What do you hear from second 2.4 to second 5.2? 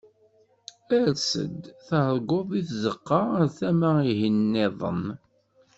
di tzeqqa ar tama-ihin-nniḍen.